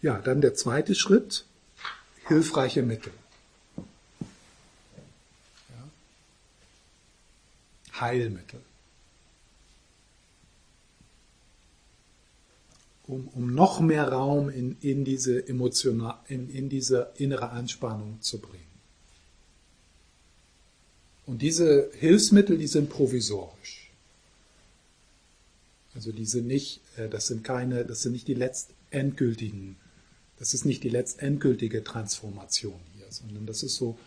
[0.02, 1.46] Ja, dann der zweite Schritt,
[2.28, 3.12] hilfreiche Mittel.
[8.00, 8.62] Heilmittel.
[13.08, 18.40] Um, um noch mehr Raum in, in, diese emotional, in, in diese innere Anspannung zu
[18.40, 18.64] bringen.
[21.26, 23.92] Und diese Hilfsmittel, die sind provisorisch.
[25.96, 29.78] Also die sind nicht, äh, das sind keine, das sind nicht die letztendgültigen
[30.40, 33.98] das ist nicht die letztendgültige Transformation hier, sondern das ist so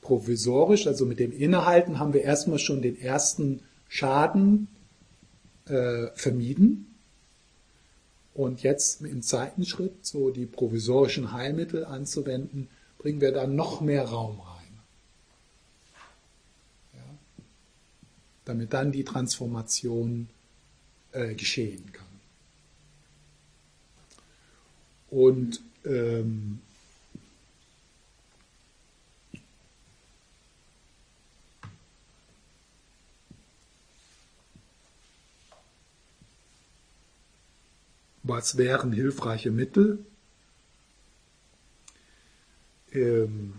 [0.00, 4.68] provisorisch, also mit dem Innehalten haben wir erstmal schon den ersten Schaden
[5.66, 6.94] äh, vermieden.
[8.34, 14.04] Und jetzt im zweiten Schritt, so die provisorischen Heilmittel anzuwenden, bringen wir da noch mehr
[14.04, 14.80] Raum rein.
[16.94, 17.00] Ja?
[18.44, 20.28] Damit dann die Transformation
[21.12, 22.06] äh, geschehen kann.
[25.10, 26.60] Und ähm,
[38.28, 40.04] was wären hilfreiche Mittel?
[42.92, 43.54] Ähm,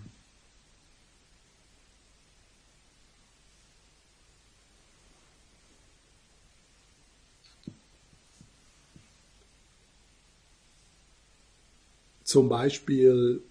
[12.24, 13.42] zum Beispiel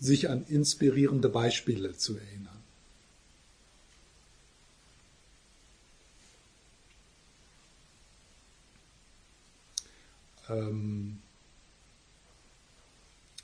[0.00, 2.57] sich an inspirierende Beispiele zu erinnern.
[10.48, 11.20] Ähm,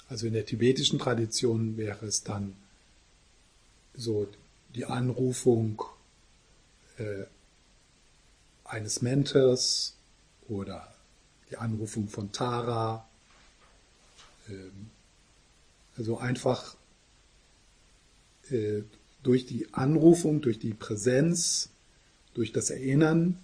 [0.09, 2.55] also in der tibetischen Tradition wäre es dann
[3.95, 4.29] so
[4.75, 5.83] die Anrufung
[6.99, 7.25] äh,
[8.65, 9.95] eines Mentors
[10.49, 10.93] oder
[11.51, 13.09] die Anrufung von Tara.
[14.49, 14.91] Ähm,
[15.97, 16.77] also einfach
[18.51, 18.83] äh,
[19.23, 21.71] durch die Anrufung, durch die Präsenz,
[22.35, 23.39] durch das Erinnern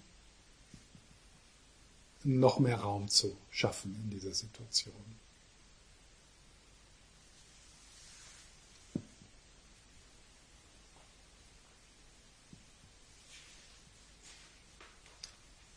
[2.25, 4.95] noch mehr Raum zu schaffen in dieser Situation.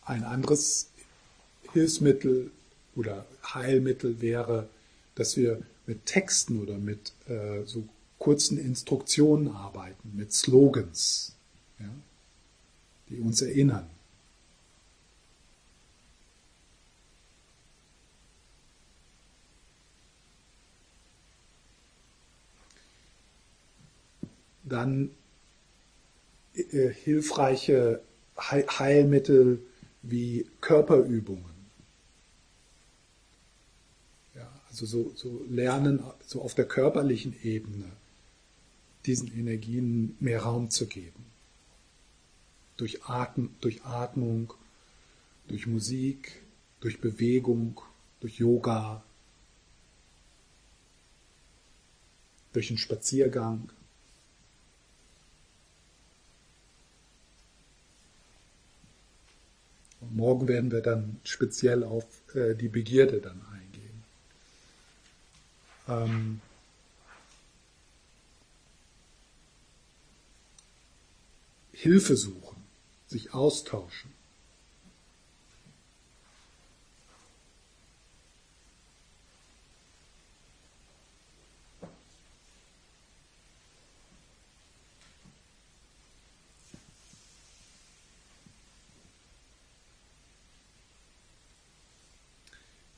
[0.06, 0.90] ein anderes
[1.72, 2.52] Hilfsmittel
[2.96, 4.70] oder Heilmittel wäre,
[5.16, 7.88] dass wir mit Texten oder mit äh, so
[8.20, 11.34] kurzen Instruktionen arbeiten, mit Slogans,
[11.80, 11.90] ja,
[13.10, 13.90] die uns erinnern.
[24.74, 25.12] Dann
[26.56, 28.02] äh, hilfreiche
[28.36, 29.60] Heilmittel
[30.02, 31.54] wie Körperübungen.
[34.34, 37.86] Ja, also so, so lernen, so auf der körperlichen Ebene
[39.06, 41.24] diesen Energien mehr Raum zu geben.
[42.78, 44.56] Durch, Atm, durch Atmung,
[45.48, 46.42] durch Musik,
[46.80, 47.80] durch Bewegung,
[48.22, 49.04] durch Yoga,
[52.54, 53.70] durch einen Spaziergang.
[60.04, 64.04] Und morgen werden wir dann speziell auf äh, die Begierde dann eingehen.
[65.88, 66.42] Ähm,
[71.72, 72.58] Hilfe suchen,
[73.08, 74.12] sich austauschen.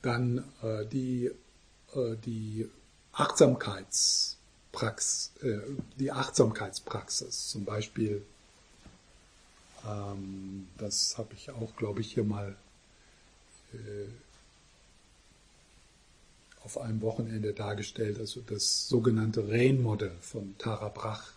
[0.06, 1.30] Dann äh, die,
[1.94, 2.70] äh, die
[3.12, 5.58] Achtsamkeitspraxis, äh,
[5.98, 8.22] die Achtsamkeitspraxis, zum Beispiel
[9.86, 12.56] ähm, das habe ich auch, glaube ich, hier mal
[13.72, 14.08] äh,
[16.64, 21.30] auf einem Wochenende dargestellt, also das sogenannte Rain-Modell von Tara Brach.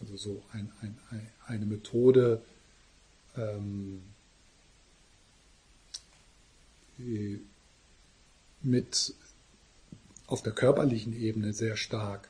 [0.00, 2.40] Also so ein, ein, ein, eine Methode,
[3.36, 4.02] ähm,
[8.62, 9.14] mit
[10.26, 12.28] auf der körperlichen Ebene sehr stark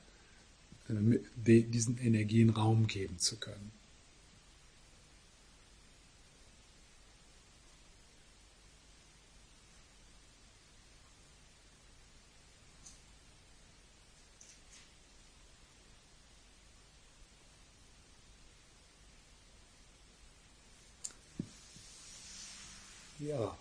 [0.89, 1.19] äh,
[1.63, 3.71] diesen Energien Raum geben zu können.
[23.19, 23.57] Ja.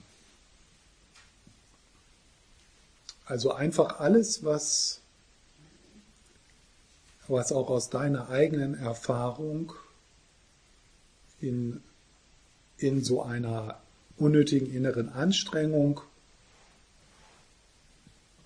[3.32, 5.00] Also einfach alles, was,
[7.30, 9.72] was auch aus deiner eigenen Erfahrung
[11.40, 11.82] in,
[12.76, 13.80] in so einer
[14.18, 16.02] unnötigen inneren Anstrengung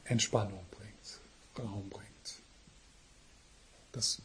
[0.04, 2.36] Entspannung bringt, Raum bringt.
[3.92, 4.22] Das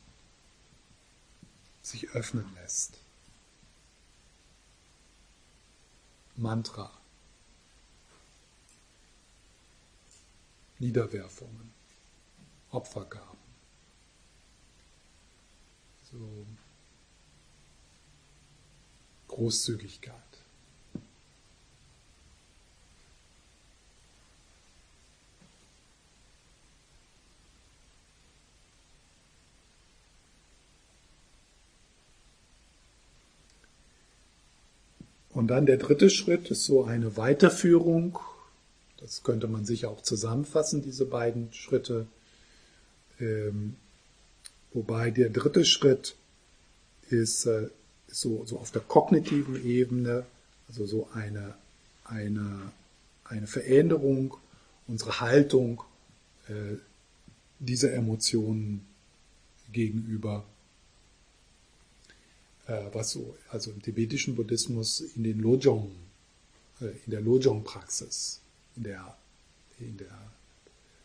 [1.80, 2.98] sich öffnen lässt.
[6.36, 6.99] Mantra.
[10.80, 11.72] Niederwerfungen,
[12.70, 13.38] Opfergaben.
[16.10, 16.46] So
[19.28, 20.14] Großzügigkeit.
[35.32, 38.18] Und dann der dritte Schritt ist so eine Weiterführung.
[39.00, 42.06] Das könnte man sicher auch zusammenfassen, diese beiden Schritte.
[43.18, 43.76] Ähm,
[44.72, 46.16] wobei der dritte Schritt
[47.08, 47.68] ist äh,
[48.08, 50.24] so, so auf der kognitiven Ebene,
[50.68, 51.54] also so eine,
[52.04, 52.72] eine,
[53.24, 54.36] eine Veränderung
[54.86, 55.82] unserer Haltung
[56.48, 56.76] äh,
[57.58, 58.86] dieser Emotionen
[59.72, 60.44] gegenüber
[62.70, 65.90] äh, was so, also im tibetischen Buddhismus in den Lojong,
[66.80, 68.39] äh, in der Lojong-Praxis,
[68.80, 69.16] in der,
[69.78, 70.32] in der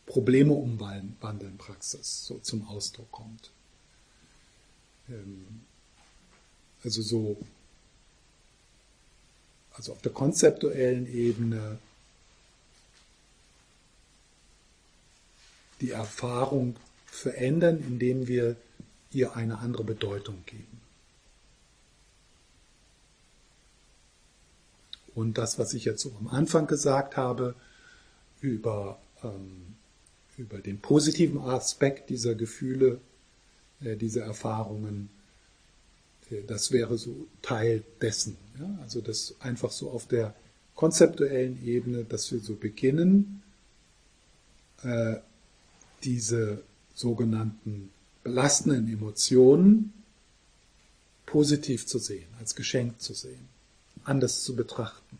[0.05, 3.51] Probleme umwandeln Praxis so zum Ausdruck kommt.
[5.09, 5.61] Ähm,
[6.83, 7.37] also so,
[9.73, 11.79] also auf der konzeptuellen Ebene
[15.81, 18.55] die Erfahrung verändern, indem wir
[19.11, 20.79] ihr eine andere Bedeutung geben.
[25.13, 27.55] Und das, was ich jetzt so am Anfang gesagt habe,
[28.45, 29.75] über, ähm,
[30.37, 32.99] über den positiven Aspekt dieser Gefühle,
[33.81, 35.09] äh, dieser Erfahrungen,
[36.29, 38.37] äh, das wäre so Teil dessen.
[38.59, 38.79] Ja?
[38.81, 40.35] Also das einfach so auf der
[40.75, 43.41] konzeptuellen Ebene, dass wir so beginnen,
[44.83, 45.15] äh,
[46.03, 46.61] diese
[46.93, 47.89] sogenannten
[48.23, 49.93] belastenden Emotionen
[51.25, 53.55] positiv zu sehen, als Geschenk zu sehen
[54.05, 55.17] anders zu betrachten,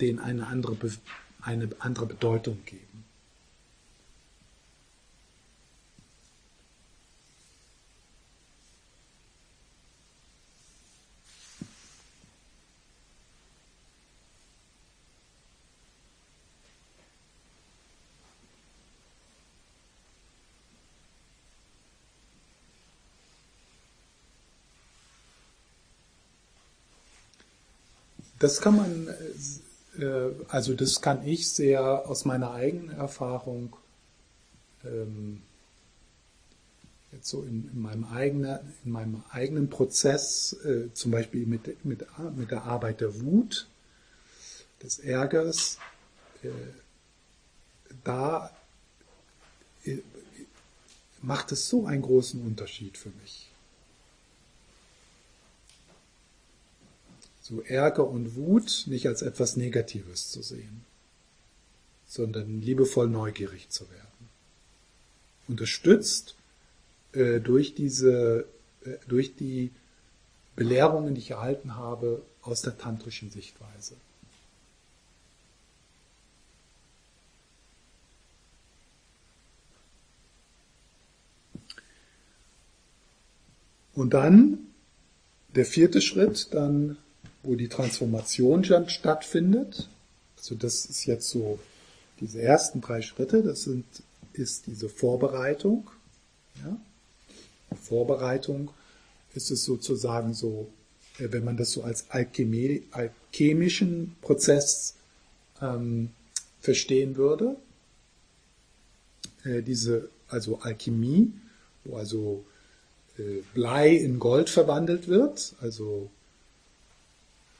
[0.00, 0.76] denen eine andere,
[1.42, 3.04] eine andere Bedeutung geben.
[28.44, 29.14] Das kann man, äh,
[30.48, 33.76] also das kann ich sehr aus meiner eigenen Erfahrung
[34.84, 35.42] ähm,
[37.12, 42.04] jetzt so in, in, meinem eigenen, in meinem eigenen Prozess, äh, zum Beispiel mit, mit,
[42.36, 43.68] mit der Arbeit der Wut,
[44.82, 45.78] des Ärgers,
[46.42, 46.48] äh,
[48.02, 48.50] da
[51.22, 53.53] macht es so einen großen Unterschied für mich.
[57.44, 60.82] So Ärger und Wut nicht als etwas Negatives zu sehen,
[62.06, 64.30] sondern liebevoll neugierig zu werden.
[65.46, 66.36] Unterstützt
[67.12, 68.46] äh, durch diese,
[68.86, 69.72] äh, durch die
[70.56, 73.94] Belehrungen, die ich erhalten habe aus der tantrischen Sichtweise.
[83.92, 84.58] Und dann
[85.54, 86.96] der vierte Schritt, dann
[87.44, 89.88] wo die Transformation dann stattfindet.
[90.36, 91.58] Also das ist jetzt so
[92.20, 93.42] diese ersten drei Schritte.
[93.42, 93.84] Das sind,
[94.32, 95.90] ist diese Vorbereitung.
[96.64, 96.76] Ja?
[97.76, 98.70] Vorbereitung
[99.34, 100.68] ist es sozusagen so,
[101.18, 104.94] äh, wenn man das so als Alchemie, alchemischen Prozess
[105.60, 106.10] ähm,
[106.60, 107.56] verstehen würde.
[109.44, 111.32] Äh, diese, also Alchemie,
[111.84, 112.44] wo also
[113.18, 116.10] äh, Blei in Gold verwandelt wird, also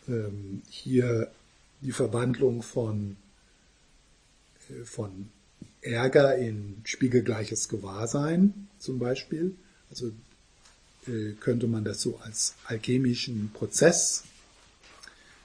[0.09, 1.31] ähm, hier
[1.81, 3.17] die Verwandlung von,
[4.71, 5.29] äh, von
[5.81, 9.55] Ärger in spiegelgleiches Gewahrsein zum Beispiel.
[9.91, 10.13] Also
[11.07, 14.25] äh, könnte man das so als alchemischen Prozess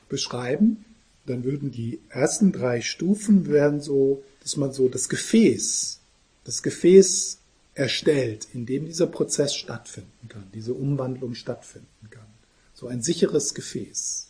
[0.08, 0.86] beschreiben.
[1.26, 6.00] Dann würden die ersten drei Stufen werden so, dass man so das Gefäß,
[6.46, 7.38] das Gefäß
[7.76, 12.26] erstellt, in dem dieser Prozess stattfinden kann, diese Umwandlung stattfinden kann.
[12.74, 14.29] So ein sicheres Gefäß.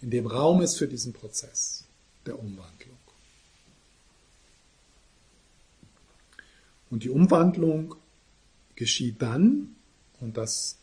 [0.00, 1.84] In dem Raum ist für diesen Prozess
[2.26, 2.96] der Umwandlung.
[6.90, 7.94] Und die Umwandlung
[8.74, 9.76] geschieht dann,
[10.20, 10.76] und das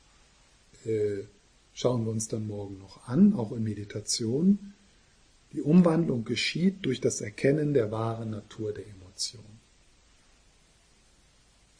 [0.86, 1.24] äh,
[1.74, 4.74] schauen wir uns dann morgen noch an, auch in Meditation,
[5.52, 9.44] die Umwandlung geschieht durch das Erkennen der wahren Natur der Emotion.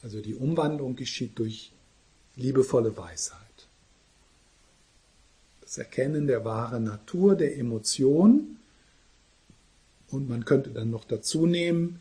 [0.02, 1.72] Also die Umwandlung geschieht durch
[2.36, 3.47] liebevolle Weisheit
[5.68, 8.58] das Erkennen der wahren Natur der Emotion.
[10.08, 12.00] Und man könnte dann noch dazu nehmen,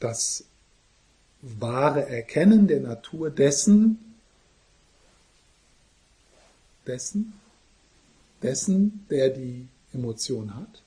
[0.00, 0.44] das
[1.42, 4.14] wahre Erkennen der Natur dessen,
[6.86, 7.34] dessen,
[8.40, 10.82] dessen, der die Emotion hat,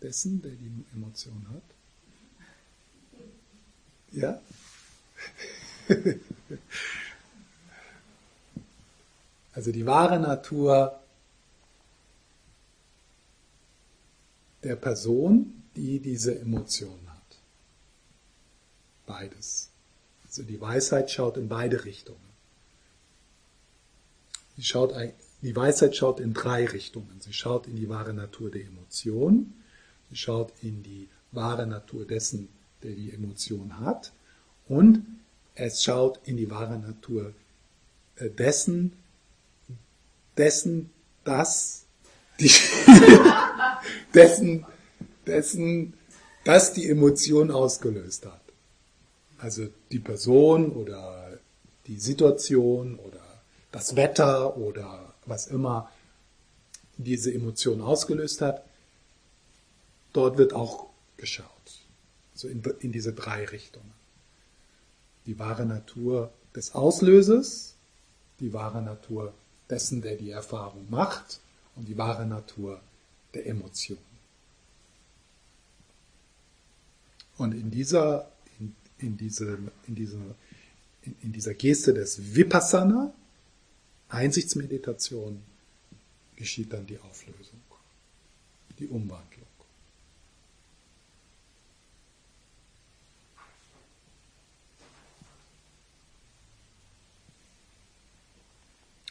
[0.00, 1.62] dessen, der die Emotion hat.
[4.12, 4.40] Ja?
[9.56, 11.00] Also die wahre Natur
[14.62, 17.38] der Person, die diese Emotion hat.
[19.06, 19.70] Beides.
[20.26, 22.20] Also die Weisheit schaut in beide Richtungen.
[24.58, 24.94] Sie schaut,
[25.40, 27.18] die Weisheit schaut in drei Richtungen.
[27.20, 29.54] Sie schaut in die wahre Natur der Emotion,
[30.10, 32.50] sie schaut in die wahre Natur dessen,
[32.82, 34.12] der die Emotion hat,
[34.68, 35.06] und
[35.54, 37.32] es schaut in die wahre Natur
[38.16, 38.92] äh, dessen,
[40.36, 40.90] dessen,
[41.24, 41.84] dass
[42.40, 42.50] die,
[44.14, 44.66] dessen,
[45.26, 45.94] dessen,
[46.44, 48.40] dass die Emotion ausgelöst hat.
[49.38, 51.38] Also die Person oder
[51.86, 53.20] die Situation oder
[53.72, 55.90] das Wetter oder was immer
[56.96, 58.64] diese Emotion ausgelöst hat,
[60.12, 61.46] dort wird auch geschaut.
[62.32, 63.92] Also in, in diese drei Richtungen.
[65.26, 67.74] Die wahre Natur des Auslösers,
[68.40, 69.34] die wahre Natur
[69.68, 71.40] dessen, der die Erfahrung macht
[71.74, 72.80] und die wahre Natur
[73.34, 73.98] der Emotion.
[77.36, 80.16] Und in dieser, in, in, diese, in, diese,
[81.02, 83.12] in, in dieser Geste des Vipassana,
[84.08, 85.42] Einsichtsmeditation,
[86.36, 87.60] geschieht dann die Auflösung,
[88.78, 89.46] die Umwandlung.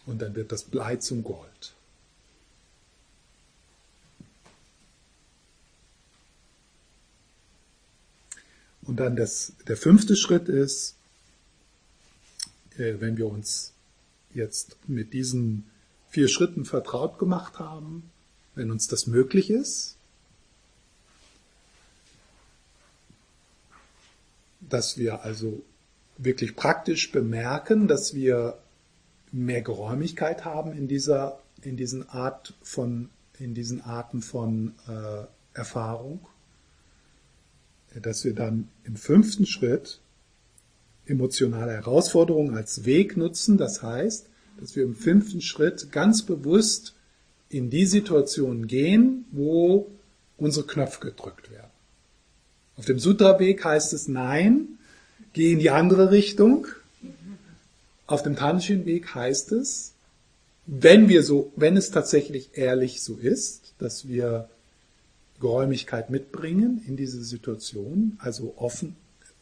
[0.05, 1.73] Und dann wird das Blei zum Gold.
[8.83, 10.95] Und dann das, der fünfte Schritt ist,
[12.77, 13.73] äh, wenn wir uns
[14.33, 15.65] jetzt mit diesen
[16.09, 18.09] vier Schritten vertraut gemacht haben,
[18.53, 19.95] wenn uns das möglich ist,
[24.61, 25.63] dass wir also
[26.17, 28.57] wirklich praktisch bemerken, dass wir
[29.35, 35.25] mehr Geräumigkeit haben in dieser, in diesen Art von, in diesen Arten von äh,
[35.57, 36.25] Erfahrung,
[38.01, 39.99] dass wir dann im fünften Schritt
[41.05, 43.57] emotionale Herausforderungen als Weg nutzen.
[43.57, 44.27] Das heißt,
[44.59, 46.95] dass wir im fünften Schritt ganz bewusst
[47.49, 49.89] in die Situation gehen, wo
[50.37, 51.69] unsere Knöpfe gedrückt werden.
[52.77, 54.79] Auf dem Sutra-Weg heißt es nein,
[55.33, 56.67] geh in die andere Richtung.
[58.07, 59.93] Auf dem Tanshin-Weg heißt es,
[60.67, 64.49] wenn wir so, wenn es tatsächlich ehrlich so ist, dass wir
[65.39, 68.95] Geräumigkeit mitbringen in diese Situation, also offen,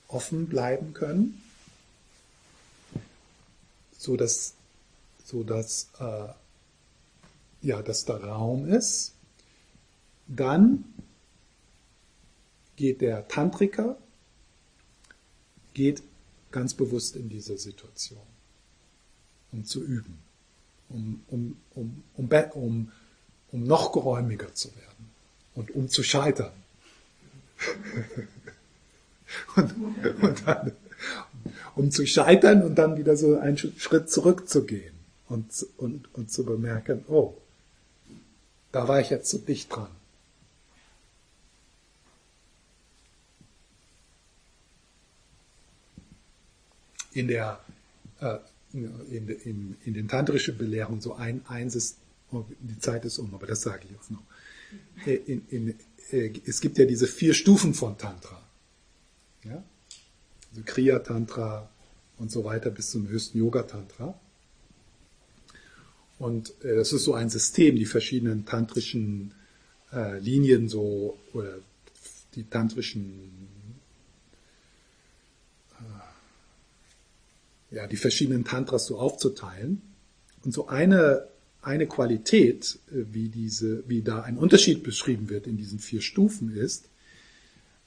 [0.07, 1.41] offen bleiben können,
[3.97, 4.53] so dass,
[5.23, 6.27] so dass, äh,
[7.61, 9.13] ja, dass da Raum ist,
[10.27, 10.83] dann
[12.75, 13.97] geht der Tantriker,
[15.73, 16.01] geht
[16.51, 18.21] ganz bewusst in diese Situation,
[19.53, 20.19] um zu üben,
[20.89, 22.91] um, um, um, um, um,
[23.51, 25.09] um noch geräumiger zu werden
[25.55, 26.51] und um zu scheitern.
[29.55, 29.73] und,
[30.21, 30.71] und dann,
[31.75, 34.93] um zu scheitern und dann wieder so einen Schritt zurückzugehen
[35.29, 37.35] und, und, und zu bemerken, oh,
[38.71, 39.87] da war ich jetzt so dicht dran.
[47.13, 47.59] In der
[48.19, 48.39] äh,
[48.73, 51.97] in, in, in den tantrischen Belehrungen so ein eins ist,
[52.31, 54.23] oh, die Zeit ist um, aber das sage ich jetzt noch.
[55.05, 55.79] Äh, in, in,
[56.11, 58.41] äh, es gibt ja diese vier Stufen von Tantra.
[59.43, 59.63] Ja?
[60.49, 61.69] Also Kriya Tantra
[62.17, 64.19] und so weiter bis zum höchsten Yoga Tantra.
[66.17, 69.33] Und äh, das ist so ein System, die verschiedenen tantrischen
[69.91, 71.59] äh, Linien so oder
[72.35, 73.42] die tantrischen
[77.73, 79.81] ja die verschiedenen Tantras so aufzuteilen.
[80.43, 81.27] Und so eine
[81.63, 86.55] eine Qualität, äh, wie diese, wie da ein Unterschied beschrieben wird in diesen vier Stufen
[86.55, 86.89] ist,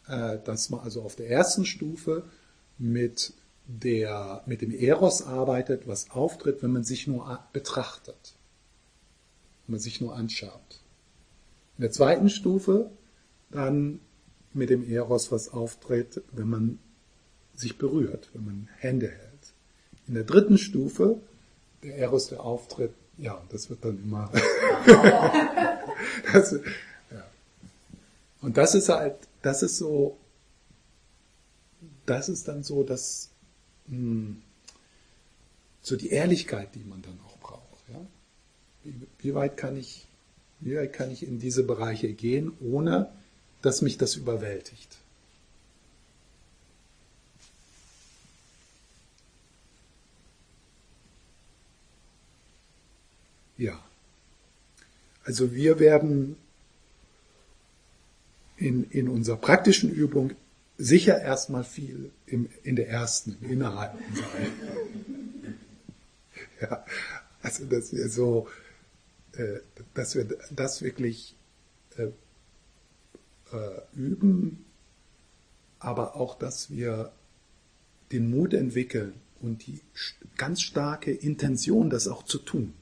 [0.09, 2.25] äh, dass man also auf der ersten Stufe
[2.79, 3.35] mit
[3.67, 8.35] der, mit dem Eros arbeitet, was auftritt, wenn man sich nur betrachtet,
[9.67, 10.81] wenn man sich nur anschaut.
[11.77, 12.91] In der zweiten Stufe
[13.51, 14.01] dann
[14.55, 16.79] mit dem Eros, was auftritt, wenn man
[17.55, 19.26] sich berührt, wenn man Hände hält.
[20.09, 21.21] In der dritten Stufe
[21.83, 24.31] der Eros, der auftritt, ja, das wird dann immer.
[26.33, 26.53] das,
[27.11, 27.25] ja.
[28.43, 30.17] Und das ist halt, das ist so,
[32.05, 33.31] das ist dann so, dass
[33.87, 34.43] mh, hm,
[35.83, 37.89] so die Ehrlichkeit, die man dann auch braucht.
[37.89, 38.05] Ja?
[38.83, 40.07] Wie, wie, weit kann ich,
[40.61, 43.11] wie weit kann ich in diese Bereiche gehen, ohne
[43.63, 44.99] dass mich das überwältigt?
[53.59, 53.83] Ja.
[55.25, 56.37] Also wir werden
[58.57, 60.33] in, in unserer praktischen Übung
[60.79, 65.55] sicher erstmal viel im, in der ersten, im Innerhalten sein.
[66.61, 66.85] ja,
[67.43, 68.49] also dass wir so,
[69.33, 69.61] äh,
[69.95, 71.35] dass wir das wirklich
[71.97, 72.09] äh,
[73.53, 74.65] äh, üben,
[75.79, 77.13] aber auch, dass wir
[78.13, 79.81] den Mut entwickeln und die
[80.37, 82.73] ganz starke Intention, das auch zu tun.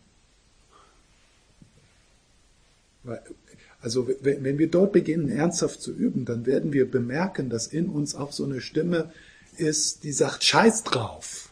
[3.81, 8.15] Also wenn wir dort beginnen, ernsthaft zu üben, dann werden wir bemerken, dass in uns
[8.15, 9.13] auch so eine Stimme
[9.59, 11.51] ist, die sagt, scheiß drauf.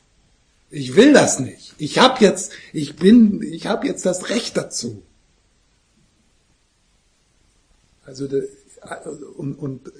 [0.71, 1.75] Ich will das nicht.
[1.77, 5.03] Ich habe jetzt, ich bin, ich habe jetzt das Recht dazu.
[8.07, 8.27] Also
[9.37, 9.93] und, und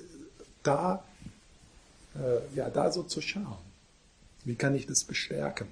[0.63, 1.05] da,
[2.15, 3.59] äh, ja, da so zu schauen.
[4.45, 5.69] Wie kann ich das bestärken?